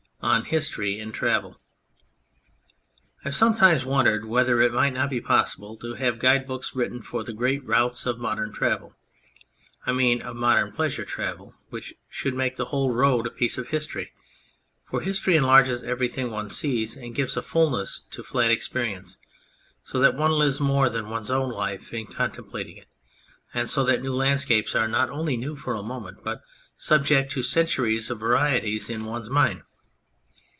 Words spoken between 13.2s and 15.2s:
a piece of history; for